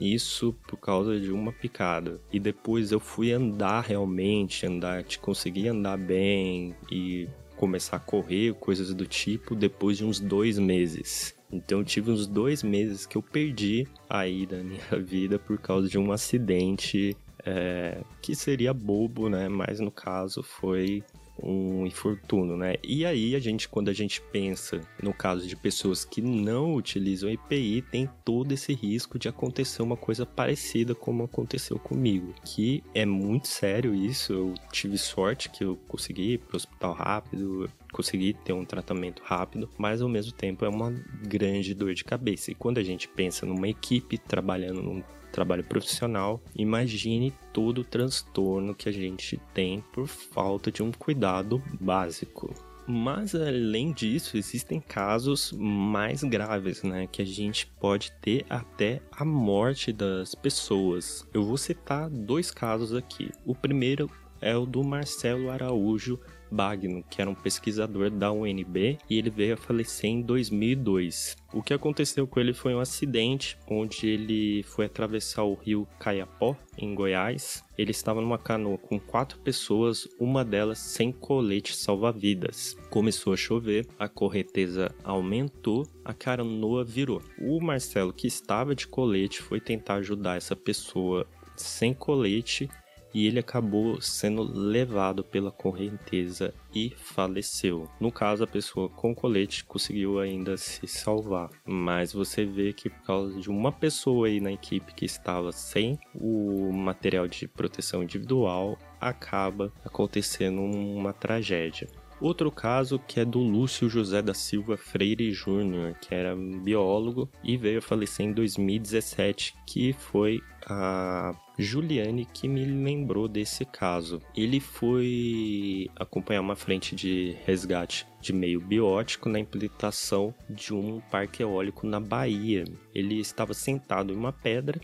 Isso 0.00 0.54
por 0.66 0.76
causa 0.76 1.18
de 1.18 1.30
uma 1.30 1.52
picada. 1.52 2.20
E 2.32 2.38
depois 2.38 2.92
eu 2.92 3.00
fui 3.00 3.32
andar 3.32 3.82
realmente, 3.82 4.66
andar, 4.66 5.02
te 5.04 5.18
conseguir 5.18 5.68
andar 5.68 5.96
bem 5.96 6.74
e 6.90 7.28
começar 7.56 7.96
a 7.96 8.00
correr, 8.00 8.54
coisas 8.54 8.92
do 8.92 9.06
tipo, 9.06 9.54
depois 9.54 9.96
de 9.96 10.04
uns 10.04 10.18
dois 10.18 10.58
meses. 10.58 11.34
Então 11.52 11.84
tive 11.84 12.10
uns 12.10 12.26
dois 12.26 12.62
meses 12.62 13.06
que 13.06 13.16
eu 13.16 13.22
perdi 13.22 13.86
aí 14.08 14.46
da 14.46 14.58
minha 14.58 14.80
vida 14.98 15.38
por 15.38 15.58
causa 15.58 15.88
de 15.88 15.98
um 15.98 16.10
acidente 16.10 17.16
é, 17.44 18.02
que 18.20 18.34
seria 18.34 18.72
bobo, 18.72 19.28
né? 19.28 19.48
Mas 19.48 19.80
no 19.80 19.90
caso 19.90 20.42
foi 20.42 21.04
um 21.42 21.86
infortúnio, 21.86 22.56
né? 22.56 22.76
E 22.82 23.04
aí 23.04 23.34
a 23.34 23.38
gente, 23.38 23.68
quando 23.68 23.88
a 23.88 23.92
gente 23.92 24.20
pensa 24.32 24.80
no 25.02 25.12
caso 25.12 25.46
de 25.46 25.56
pessoas 25.56 26.04
que 26.04 26.22
não 26.22 26.74
utilizam 26.74 27.30
EPI, 27.30 27.82
tem 27.82 28.08
todo 28.24 28.52
esse 28.52 28.72
risco 28.72 29.18
de 29.18 29.28
acontecer 29.28 29.82
uma 29.82 29.96
coisa 29.96 30.24
parecida 30.24 30.94
como 30.94 31.24
aconteceu 31.24 31.78
comigo, 31.78 32.32
que 32.44 32.82
é 32.94 33.04
muito 33.04 33.48
sério 33.48 33.94
isso. 33.94 34.32
Eu 34.32 34.54
tive 34.70 34.96
sorte 34.96 35.50
que 35.50 35.64
eu 35.64 35.76
consegui 35.88 36.34
ir 36.34 36.38
pro 36.38 36.56
hospital 36.56 36.92
rápido, 36.92 37.70
consegui 37.92 38.32
ter 38.32 38.52
um 38.52 38.64
tratamento 38.64 39.22
rápido, 39.24 39.68
mas 39.76 40.00
ao 40.00 40.08
mesmo 40.08 40.32
tempo 40.32 40.64
é 40.64 40.68
uma 40.68 40.90
grande 41.26 41.74
dor 41.74 41.94
de 41.94 42.04
cabeça. 42.04 42.50
E 42.50 42.54
quando 42.54 42.78
a 42.78 42.82
gente 42.82 43.08
pensa 43.08 43.44
numa 43.44 43.68
equipe 43.68 44.16
trabalhando 44.16 44.82
num 44.82 45.02
trabalho 45.32 45.64
profissional, 45.64 46.40
imagine 46.54 47.32
todo 47.52 47.80
o 47.80 47.84
transtorno 47.84 48.74
que 48.74 48.88
a 48.88 48.92
gente 48.92 49.40
tem 49.52 49.82
por 49.92 50.06
falta 50.06 50.70
de 50.70 50.82
um 50.82 50.92
cuidado 50.92 51.62
básico. 51.80 52.54
Mas 52.86 53.34
além 53.34 53.92
disso, 53.92 54.36
existem 54.36 54.80
casos 54.80 55.52
mais 55.56 56.22
graves, 56.24 56.82
né? 56.82 57.06
Que 57.10 57.22
a 57.22 57.24
gente 57.24 57.66
pode 57.80 58.10
ter 58.20 58.44
até 58.50 59.00
a 59.12 59.24
morte 59.24 59.92
das 59.92 60.34
pessoas. 60.34 61.26
Eu 61.32 61.44
vou 61.44 61.56
citar 61.56 62.10
dois 62.10 62.50
casos 62.50 62.92
aqui. 62.92 63.30
O 63.46 63.54
primeiro 63.54 64.10
é 64.42 64.56
o 64.56 64.66
do 64.66 64.84
Marcelo 64.84 65.50
Araújo 65.50 66.18
Bagno, 66.52 67.02
que 67.08 67.20
era 67.20 67.30
um 67.30 67.34
pesquisador 67.34 68.10
da 68.10 68.30
UNB, 68.30 68.98
e 69.08 69.18
ele 69.18 69.30
veio 69.30 69.54
a 69.54 69.56
falecer 69.56 70.10
em 70.10 70.20
2002. 70.20 71.34
O 71.52 71.62
que 71.62 71.72
aconteceu 71.72 72.26
com 72.26 72.38
ele 72.38 72.52
foi 72.52 72.74
um 72.74 72.80
acidente 72.80 73.56
onde 73.66 74.06
ele 74.06 74.62
foi 74.64 74.84
atravessar 74.84 75.44
o 75.44 75.54
rio 75.54 75.88
Caiapó, 75.98 76.54
em 76.76 76.94
Goiás. 76.94 77.64
Ele 77.76 77.90
estava 77.90 78.20
numa 78.20 78.38
canoa 78.38 78.76
com 78.76 79.00
quatro 79.00 79.38
pessoas, 79.38 80.06
uma 80.20 80.44
delas 80.44 80.78
sem 80.78 81.10
colete 81.10 81.74
salva-vidas. 81.74 82.76
Começou 82.90 83.32
a 83.32 83.36
chover, 83.36 83.86
a 83.98 84.08
correnteza 84.08 84.94
aumentou, 85.02 85.86
a 86.04 86.12
canoa 86.12 86.84
virou. 86.84 87.22
O 87.40 87.60
Marcelo, 87.60 88.12
que 88.12 88.26
estava 88.26 88.74
de 88.74 88.86
colete, 88.86 89.40
foi 89.40 89.60
tentar 89.60 89.94
ajudar 89.94 90.36
essa 90.36 90.54
pessoa 90.54 91.26
sem 91.56 91.94
colete 91.94 92.68
e 93.14 93.26
ele 93.26 93.38
acabou 93.38 94.00
sendo 94.00 94.42
levado 94.42 95.22
pela 95.22 95.50
correnteza 95.50 96.54
e 96.74 96.92
faleceu. 96.96 97.88
No 98.00 98.10
caso, 98.10 98.44
a 98.44 98.46
pessoa 98.46 98.88
com 98.88 99.14
colete 99.14 99.64
conseguiu 99.64 100.18
ainda 100.18 100.56
se 100.56 100.86
salvar, 100.86 101.50
mas 101.64 102.12
você 102.12 102.44
vê 102.44 102.72
que 102.72 102.88
por 102.88 103.02
causa 103.02 103.40
de 103.40 103.50
uma 103.50 103.72
pessoa 103.72 104.26
aí 104.26 104.40
na 104.40 104.52
equipe 104.52 104.94
que 104.94 105.04
estava 105.04 105.52
sem 105.52 105.98
o 106.14 106.72
material 106.72 107.28
de 107.28 107.46
proteção 107.46 108.02
individual, 108.02 108.78
acaba 109.00 109.72
acontecendo 109.84 110.62
uma 110.62 111.12
tragédia. 111.12 111.88
Outro 112.22 112.52
caso 112.52 113.00
que 113.00 113.18
é 113.18 113.24
do 113.24 113.40
Lúcio 113.40 113.88
José 113.88 114.22
da 114.22 114.32
Silva 114.32 114.76
Freire 114.76 115.32
Júnior, 115.32 115.96
que 116.00 116.14
era 116.14 116.36
biólogo 116.36 117.28
e 117.42 117.56
veio 117.56 117.80
a 117.80 117.82
falecer 117.82 118.24
em 118.24 118.32
2017, 118.32 119.56
que 119.66 119.92
foi 119.92 120.40
a 120.64 121.34
Juliane 121.58 122.24
que 122.24 122.48
me 122.48 122.64
lembrou 122.64 123.28
desse 123.28 123.64
caso. 123.64 124.20
Ele 124.36 124.60
foi 124.60 125.90
acompanhar 125.96 126.40
uma 126.40 126.56
frente 126.56 126.94
de 126.94 127.36
resgate 127.44 128.06
de 128.20 128.32
meio 128.32 128.60
biótico 128.60 129.28
na 129.28 129.38
implementação 129.38 130.34
de 130.48 130.72
um 130.72 131.00
parque 131.10 131.42
eólico 131.42 131.86
na 131.86 132.00
Bahia. 132.00 132.64
Ele 132.94 133.20
estava 133.20 133.54
sentado 133.54 134.12
em 134.12 134.16
uma 134.16 134.32
pedra 134.32 134.80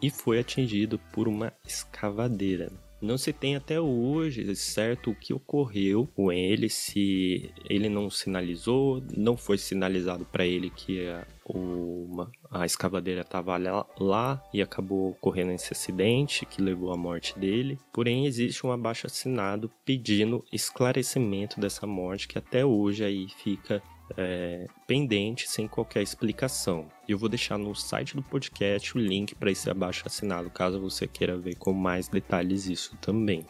e 0.00 0.10
foi 0.10 0.38
atingido 0.38 0.98
por 1.12 1.26
uma 1.28 1.52
escavadeira. 1.66 2.85
Não 3.00 3.18
se 3.18 3.32
tem 3.32 3.56
até 3.56 3.80
hoje 3.80 4.54
certo 4.56 5.10
o 5.10 5.14
que 5.14 5.34
ocorreu 5.34 6.08
com 6.14 6.32
ele, 6.32 6.68
se 6.68 7.50
ele 7.68 7.88
não 7.88 8.08
sinalizou, 8.08 9.02
não 9.14 9.36
foi 9.36 9.58
sinalizado 9.58 10.24
para 10.24 10.46
ele 10.46 10.70
que 10.70 11.06
a, 11.06 11.26
uma, 11.44 12.30
a 12.50 12.64
escavadeira 12.64 13.20
estava 13.20 13.56
lá, 13.58 13.86
lá, 14.00 14.42
e 14.52 14.62
acabou 14.62 15.10
ocorrendo 15.10 15.52
esse 15.52 15.72
acidente 15.72 16.46
que 16.46 16.62
levou 16.62 16.90
à 16.92 16.96
morte 16.96 17.38
dele. 17.38 17.78
Porém, 17.92 18.26
existe 18.26 18.66
um 18.66 18.72
abaixo 18.72 19.06
assinado 19.06 19.70
pedindo 19.84 20.44
esclarecimento 20.52 21.60
dessa 21.60 21.86
morte 21.86 22.26
que 22.26 22.38
até 22.38 22.64
hoje 22.64 23.04
aí 23.04 23.28
fica 23.28 23.82
é, 24.16 24.66
pendente 24.86 25.48
sem 25.48 25.66
qualquer 25.66 26.02
explicação. 26.02 26.86
Eu 27.08 27.18
vou 27.18 27.28
deixar 27.28 27.58
no 27.58 27.74
site 27.74 28.16
do 28.16 28.22
podcast 28.22 28.96
o 28.96 29.00
link 29.00 29.34
para 29.34 29.50
esse 29.50 29.70
abaixo 29.70 30.04
assinado, 30.06 30.50
caso 30.50 30.80
você 30.80 31.06
queira 31.06 31.36
ver 31.36 31.56
com 31.56 31.72
mais 31.72 32.08
detalhes 32.08 32.66
isso 32.66 32.96
também. 33.00 33.44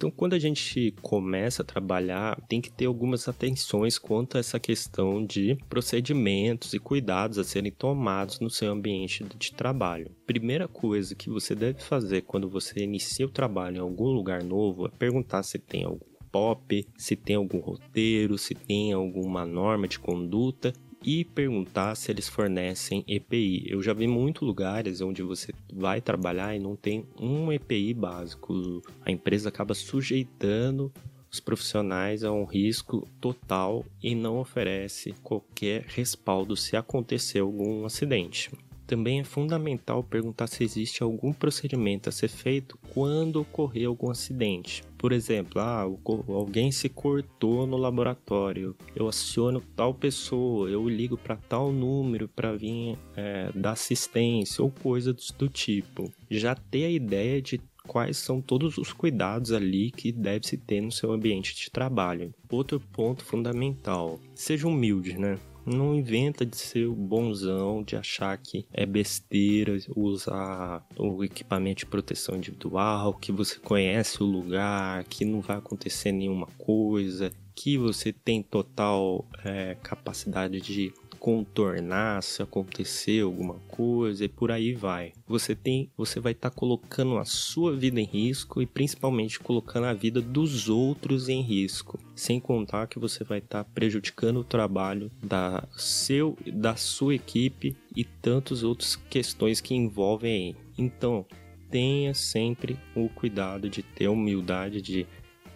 Então, 0.00 0.10
quando 0.10 0.32
a 0.32 0.38
gente 0.38 0.94
começa 1.02 1.60
a 1.60 1.64
trabalhar, 1.64 2.40
tem 2.48 2.58
que 2.58 2.72
ter 2.72 2.86
algumas 2.86 3.28
atenções 3.28 3.98
quanto 3.98 4.38
a 4.38 4.40
essa 4.40 4.58
questão 4.58 5.22
de 5.22 5.58
procedimentos 5.68 6.72
e 6.72 6.78
cuidados 6.78 7.36
a 7.36 7.44
serem 7.44 7.70
tomados 7.70 8.40
no 8.40 8.48
seu 8.48 8.72
ambiente 8.72 9.22
de 9.22 9.52
trabalho. 9.52 10.10
Primeira 10.26 10.66
coisa 10.66 11.14
que 11.14 11.28
você 11.28 11.54
deve 11.54 11.82
fazer 11.82 12.22
quando 12.22 12.48
você 12.48 12.82
inicia 12.82 13.26
o 13.26 13.30
trabalho 13.30 13.76
em 13.76 13.80
algum 13.80 14.08
lugar 14.08 14.42
novo 14.42 14.86
é 14.86 14.88
perguntar 14.88 15.42
se 15.42 15.58
tem 15.58 15.84
algum 15.84 16.06
POP, 16.32 16.88
se 16.96 17.14
tem 17.14 17.36
algum 17.36 17.58
roteiro, 17.58 18.38
se 18.38 18.54
tem 18.54 18.94
alguma 18.94 19.44
norma 19.44 19.86
de 19.86 19.98
conduta 19.98 20.72
e 21.04 21.24
perguntar 21.24 21.94
se 21.94 22.10
eles 22.10 22.28
fornecem 22.28 23.04
EPI. 23.06 23.64
Eu 23.68 23.82
já 23.82 23.92
vi 23.92 24.06
muitos 24.06 24.42
lugares 24.42 25.00
onde 25.00 25.22
você 25.22 25.52
vai 25.72 26.00
trabalhar 26.00 26.54
e 26.54 26.58
não 26.58 26.76
tem 26.76 27.06
um 27.18 27.52
EPI 27.52 27.94
básico. 27.94 28.82
A 29.04 29.10
empresa 29.10 29.48
acaba 29.48 29.74
sujeitando 29.74 30.92
os 31.30 31.40
profissionais 31.40 32.24
a 32.24 32.32
um 32.32 32.44
risco 32.44 33.06
total 33.20 33.84
e 34.02 34.14
não 34.14 34.38
oferece 34.38 35.14
qualquer 35.22 35.84
respaldo 35.86 36.56
se 36.56 36.76
acontecer 36.76 37.38
algum 37.38 37.84
acidente. 37.84 38.50
Também 38.90 39.20
é 39.20 39.24
fundamental 39.24 40.02
perguntar 40.02 40.48
se 40.48 40.64
existe 40.64 41.00
algum 41.00 41.32
procedimento 41.32 42.08
a 42.08 42.12
ser 42.12 42.26
feito 42.26 42.76
quando 42.92 43.40
ocorrer 43.40 43.86
algum 43.86 44.10
acidente. 44.10 44.82
Por 44.98 45.12
exemplo, 45.12 45.60
ah, 45.60 45.86
alguém 46.26 46.72
se 46.72 46.88
cortou 46.88 47.68
no 47.68 47.76
laboratório, 47.76 48.74
eu 48.96 49.06
aciono 49.06 49.62
tal 49.76 49.94
pessoa, 49.94 50.68
eu 50.68 50.88
ligo 50.88 51.16
para 51.16 51.36
tal 51.36 51.70
número 51.70 52.26
para 52.26 52.56
vir 52.56 52.98
é, 53.14 53.52
dar 53.54 53.72
assistência 53.72 54.60
ou 54.60 54.72
coisa 54.72 55.14
do 55.38 55.48
tipo. 55.48 56.12
Já 56.28 56.56
ter 56.56 56.86
a 56.86 56.90
ideia 56.90 57.40
de 57.40 57.60
quais 57.86 58.16
são 58.16 58.40
todos 58.40 58.76
os 58.76 58.92
cuidados 58.92 59.52
ali 59.52 59.92
que 59.92 60.10
deve 60.10 60.48
se 60.48 60.56
ter 60.56 60.80
no 60.80 60.90
seu 60.90 61.12
ambiente 61.12 61.54
de 61.54 61.70
trabalho. 61.70 62.34
Outro 62.50 62.80
ponto 62.80 63.24
fundamental, 63.24 64.18
seja 64.34 64.66
humilde, 64.66 65.16
né? 65.16 65.38
Não 65.64 65.94
inventa 65.94 66.44
de 66.44 66.56
ser 66.56 66.88
bonzão, 66.88 67.82
de 67.82 67.96
achar 67.96 68.36
que 68.38 68.66
é 68.72 68.86
besteira 68.86 69.78
usar 69.94 70.86
o 70.96 71.22
equipamento 71.22 71.80
de 71.80 71.86
proteção 71.86 72.36
individual, 72.36 73.14
que 73.14 73.30
você 73.30 73.58
conhece 73.58 74.22
o 74.22 74.26
lugar, 74.26 75.04
que 75.04 75.24
não 75.24 75.40
vai 75.40 75.58
acontecer 75.58 76.12
nenhuma 76.12 76.46
coisa, 76.58 77.30
que 77.54 77.76
você 77.76 78.12
tem 78.12 78.42
total 78.42 79.26
é, 79.44 79.76
capacidade 79.82 80.60
de 80.60 80.92
contornar 81.20 82.22
se 82.22 82.42
acontecer 82.42 83.20
alguma 83.20 83.54
coisa 83.68 84.24
e 84.24 84.28
por 84.28 84.50
aí 84.50 84.72
vai. 84.72 85.12
Você 85.28 85.54
tem, 85.54 85.90
você 85.94 86.18
vai 86.18 86.32
estar 86.32 86.48
tá 86.48 86.56
colocando 86.56 87.18
a 87.18 87.26
sua 87.26 87.76
vida 87.76 88.00
em 88.00 88.06
risco 88.06 88.62
e 88.62 88.66
principalmente 88.66 89.38
colocando 89.38 89.84
a 89.84 89.92
vida 89.92 90.22
dos 90.22 90.70
outros 90.70 91.28
em 91.28 91.42
risco, 91.42 92.00
sem 92.16 92.40
contar 92.40 92.88
que 92.88 92.98
você 92.98 93.22
vai 93.22 93.38
estar 93.38 93.64
tá 93.64 93.70
prejudicando 93.74 94.40
o 94.40 94.44
trabalho 94.44 95.10
da 95.22 95.68
seu 95.76 96.36
da 96.46 96.74
sua 96.74 97.14
equipe 97.14 97.76
e 97.94 98.02
tantas 98.02 98.62
outras 98.62 98.96
questões 98.96 99.60
que 99.60 99.74
envolvem. 99.74 100.56
Então, 100.78 101.26
tenha 101.70 102.14
sempre 102.14 102.78
o 102.96 103.10
cuidado 103.10 103.68
de 103.68 103.82
ter 103.82 104.08
humildade 104.08 104.80
de 104.80 105.06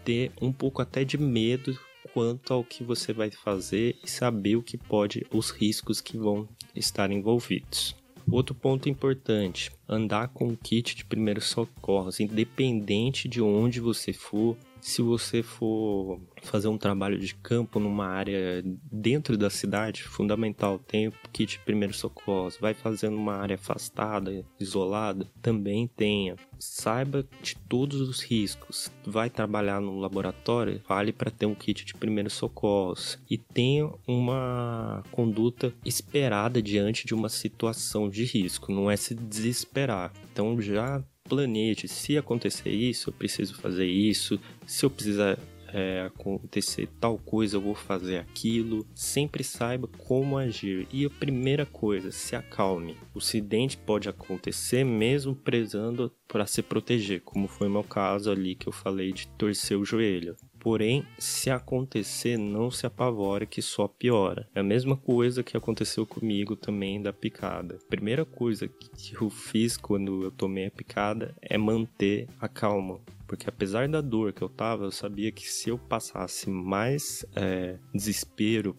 ter 0.04 0.30
um 0.40 0.52
pouco 0.52 0.82
até 0.82 1.02
de 1.04 1.16
medo 1.16 1.76
quanto 2.14 2.54
ao 2.54 2.62
que 2.62 2.84
você 2.84 3.12
vai 3.12 3.32
fazer 3.32 3.98
e 4.04 4.08
saber 4.08 4.54
o 4.54 4.62
que 4.62 4.78
pode, 4.78 5.26
os 5.32 5.50
riscos 5.50 6.00
que 6.00 6.16
vão 6.16 6.48
estar 6.72 7.10
envolvidos. 7.10 7.96
Outro 8.30 8.54
ponto 8.54 8.88
importante: 8.88 9.72
andar 9.88 10.28
com 10.28 10.48
o 10.48 10.56
kit 10.56 10.94
de 10.94 11.04
primeiros 11.04 11.46
socorros, 11.46 12.20
independente 12.20 13.28
de 13.28 13.40
onde 13.42 13.80
você 13.80 14.12
for, 14.12 14.56
se 14.84 15.00
você 15.00 15.42
for 15.42 16.20
fazer 16.42 16.68
um 16.68 16.76
trabalho 16.76 17.18
de 17.18 17.34
campo 17.34 17.80
numa 17.80 18.06
área 18.06 18.62
dentro 18.92 19.34
da 19.34 19.48
cidade, 19.48 20.02
fundamental, 20.02 20.78
tem 20.78 21.08
o 21.08 21.12
kit 21.32 21.52
de 21.52 21.64
primeiros 21.64 21.96
socorros. 21.96 22.58
Vai 22.60 22.74
fazer 22.74 23.08
numa 23.08 23.34
área 23.34 23.54
afastada, 23.54 24.44
isolada, 24.60 25.26
também 25.40 25.88
tenha. 25.96 26.36
Saiba 26.58 27.26
de 27.40 27.56
todos 27.56 27.98
os 27.98 28.20
riscos. 28.20 28.92
Vai 29.06 29.30
trabalhar 29.30 29.80
no 29.80 29.98
laboratório, 29.98 30.82
vale 30.86 31.14
para 31.14 31.30
ter 31.30 31.46
um 31.46 31.54
kit 31.54 31.82
de 31.82 31.94
primeiros 31.94 32.34
socorros 32.34 33.18
e 33.28 33.38
tenha 33.38 33.90
uma 34.06 35.02
conduta 35.10 35.72
esperada 35.82 36.60
diante 36.60 37.06
de 37.06 37.14
uma 37.14 37.30
situação 37.30 38.10
de 38.10 38.24
risco, 38.24 38.70
não 38.70 38.90
é 38.90 38.96
se 38.96 39.14
desesperar. 39.14 39.73
Então 40.32 40.60
já 40.60 41.02
planeje, 41.24 41.88
se 41.88 42.18
acontecer 42.18 42.70
isso, 42.70 43.10
eu 43.10 43.14
preciso 43.14 43.54
fazer 43.54 43.86
isso, 43.86 44.38
se 44.66 44.84
eu 44.84 44.90
precisar 44.90 45.38
é, 45.74 46.02
acontecer 46.02 46.88
tal 47.00 47.18
coisa, 47.18 47.56
eu 47.56 47.60
vou 47.60 47.74
fazer 47.74 48.18
aquilo. 48.18 48.86
Sempre 48.94 49.42
saiba 49.42 49.88
como 49.98 50.38
agir. 50.38 50.86
E 50.92 51.04
a 51.04 51.10
primeira 51.10 51.66
coisa, 51.66 52.12
se 52.12 52.36
acalme. 52.36 52.96
O 53.12 53.18
acidente 53.18 53.76
pode 53.76 54.08
acontecer 54.08 54.84
mesmo 54.84 55.34
prezando 55.34 56.12
para 56.28 56.46
se 56.46 56.62
proteger, 56.62 57.22
como 57.22 57.48
foi 57.48 57.68
meu 57.68 57.82
caso 57.82 58.30
ali 58.30 58.54
que 58.54 58.68
eu 58.68 58.72
falei 58.72 59.12
de 59.12 59.26
torcer 59.26 59.76
o 59.76 59.84
joelho. 59.84 60.36
Porém, 60.64 61.06
se 61.18 61.50
acontecer, 61.50 62.38
não 62.38 62.70
se 62.70 62.86
apavore 62.86 63.46
que 63.46 63.60
só 63.60 63.86
piora. 63.86 64.48
É 64.54 64.60
a 64.60 64.64
mesma 64.64 64.96
coisa 64.96 65.42
que 65.42 65.58
aconteceu 65.58 66.06
comigo 66.06 66.56
também 66.56 67.02
da 67.02 67.12
picada. 67.12 67.78
Primeira 67.86 68.24
coisa 68.24 68.66
que 68.66 69.14
eu 69.14 69.28
fiz 69.28 69.76
quando 69.76 70.22
eu 70.22 70.30
tomei 70.30 70.64
a 70.64 70.70
picada 70.70 71.36
é 71.42 71.58
manter 71.58 72.30
a 72.40 72.48
calma. 72.48 72.98
Porque 73.26 73.46
apesar 73.46 73.86
da 73.90 74.00
dor 74.00 74.32
que 74.32 74.40
eu 74.40 74.48
tava, 74.48 74.84
eu 74.84 74.90
sabia 74.90 75.30
que 75.30 75.46
se 75.46 75.68
eu 75.68 75.76
passasse 75.76 76.48
mais 76.48 77.26
é, 77.36 77.76
desespero 77.92 78.74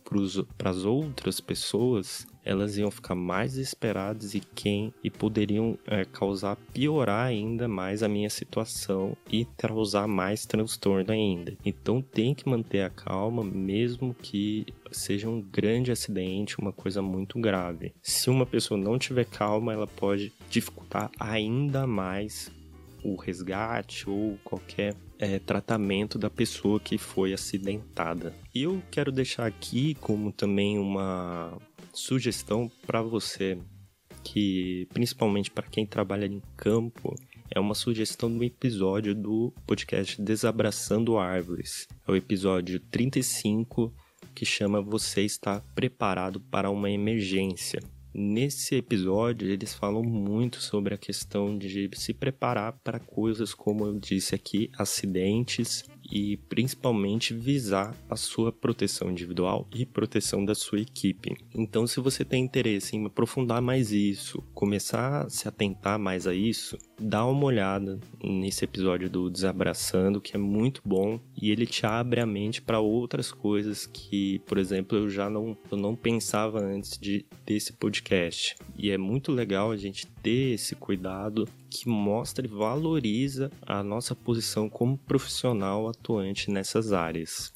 para 0.57 0.71
as 0.71 0.85
outras 0.85 1.39
pessoas, 1.39 2.25
elas 2.45 2.77
iam 2.77 2.91
ficar 2.91 3.15
mais 3.15 3.53
desesperadas 3.53 4.35
e 4.35 4.39
quem 4.39 4.93
e 5.03 5.09
poderiam 5.09 5.77
é, 5.87 6.05
causar 6.05 6.55
piorar 6.71 7.25
ainda 7.25 7.67
mais 7.67 8.03
a 8.03 8.07
minha 8.07 8.29
situação 8.29 9.17
e 9.31 9.45
causar 9.57 10.07
mais 10.07 10.45
transtorno 10.45 11.11
ainda. 11.11 11.57
Então 11.65 12.01
tem 12.01 12.35
que 12.35 12.47
manter 12.47 12.81
a 12.81 12.89
calma, 12.89 13.43
mesmo 13.43 14.15
que 14.21 14.67
seja 14.91 15.27
um 15.27 15.41
grande 15.41 15.91
acidente, 15.91 16.59
uma 16.59 16.71
coisa 16.71 17.01
muito 17.01 17.39
grave. 17.39 17.93
Se 18.01 18.29
uma 18.29 18.45
pessoa 18.45 18.79
não 18.79 18.99
tiver 18.99 19.25
calma, 19.25 19.73
ela 19.73 19.87
pode 19.87 20.31
dificultar 20.49 21.09
ainda 21.19 21.87
mais 21.87 22.51
o 23.03 23.15
resgate 23.15 24.09
ou 24.09 24.37
qualquer 24.43 24.95
é, 25.19 25.39
tratamento 25.39 26.17
da 26.17 26.29
pessoa 26.29 26.79
que 26.79 26.97
foi 26.97 27.33
acidentada. 27.33 28.33
E 28.53 28.63
eu 28.63 28.81
quero 28.91 29.11
deixar 29.11 29.45
aqui 29.45 29.95
como 29.95 30.31
também 30.31 30.79
uma 30.79 31.53
sugestão 31.95 32.69
para 32.85 33.01
você, 33.01 33.57
que 34.23 34.87
principalmente 34.93 35.49
para 35.49 35.67
quem 35.67 35.85
trabalha 35.85 36.25
em 36.25 36.41
campo, 36.57 37.15
é 37.49 37.59
uma 37.59 37.75
sugestão 37.75 38.35
do 38.35 38.43
episódio 38.43 39.15
do 39.15 39.53
podcast 39.65 40.21
Desabraçando 40.21 41.17
Árvores. 41.17 41.87
É 42.07 42.11
o 42.11 42.15
episódio 42.15 42.79
35 42.79 43.93
que 44.33 44.45
chama 44.45 44.81
Você 44.81 45.21
está 45.21 45.61
preparado 45.73 46.39
para 46.39 46.69
uma 46.69 46.89
emergência. 46.89 47.79
Nesse 48.13 48.75
episódio, 48.75 49.49
eles 49.49 49.73
falam 49.73 50.01
muito 50.01 50.61
sobre 50.61 50.93
a 50.93 50.97
questão 50.97 51.57
de 51.57 51.89
se 51.93 52.13
preparar 52.13 52.79
para 52.83 52.99
coisas 52.99 53.53
como 53.53 53.85
eu 53.85 53.99
disse 53.99 54.33
aqui, 54.33 54.71
acidentes 54.77 55.83
e 56.11 56.37
principalmente 56.37 57.33
visar 57.33 57.95
a 58.09 58.15
sua 58.15 58.51
proteção 58.51 59.11
individual 59.11 59.67
e 59.73 59.85
proteção 59.85 60.43
da 60.43 60.55
sua 60.55 60.81
equipe. 60.81 61.35
Então, 61.53 61.87
se 61.87 61.99
você 61.99 62.23
tem 62.23 62.43
interesse 62.43 62.95
em 62.95 63.05
aprofundar 63.05 63.61
mais 63.61 63.91
isso, 63.91 64.43
começar 64.53 65.23
a 65.23 65.29
se 65.29 65.47
atentar 65.47 65.97
mais 65.99 66.27
a 66.27 66.33
isso, 66.33 66.77
dá 66.99 67.25
uma 67.25 67.45
olhada 67.45 67.99
nesse 68.23 68.63
episódio 68.63 69.09
do 69.09 69.29
Desabraçando, 69.29 70.21
que 70.21 70.35
é 70.35 70.39
muito 70.39 70.81
bom 70.85 71.19
e 71.39 71.51
ele 71.51 71.65
te 71.65 71.85
abre 71.85 72.19
a 72.19 72.25
mente 72.25 72.61
para 72.61 72.79
outras 72.79 73.31
coisas 73.31 73.85
que, 73.85 74.39
por 74.39 74.57
exemplo, 74.57 74.97
eu 74.97 75.09
já 75.09 75.29
não, 75.29 75.57
eu 75.71 75.77
não 75.77 75.95
pensava 75.95 76.59
antes 76.59 76.97
de 76.97 77.25
desse 77.45 77.73
podcast. 77.73 78.55
E 78.77 78.89
é 78.89 78.97
muito 78.97 79.31
legal 79.31 79.71
a 79.71 79.77
gente 79.77 80.07
ter 80.25 80.55
esse 80.55 80.75
cuidado 80.75 81.47
que 81.69 81.87
mostra 81.87 82.43
e 82.43 82.49
valoriza 82.49 83.51
a 83.61 83.83
nossa 83.83 84.15
posição 84.15 84.67
como 84.67 84.97
profissional 84.97 85.87
atuante 85.87 86.49
nessas 86.49 86.91
áreas. 86.91 87.53